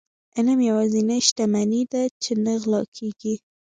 علم 0.35 0.59
يوازنی 0.69 1.19
شتمني 1.27 1.81
ده 1.91 2.01
چي 2.21 2.31
نه 2.45 2.53
غلا 2.61 2.81
کيږي. 2.95 3.35